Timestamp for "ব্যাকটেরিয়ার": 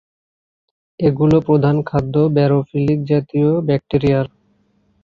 3.67-4.27